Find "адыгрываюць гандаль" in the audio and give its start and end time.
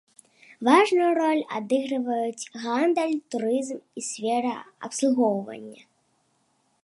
1.57-3.15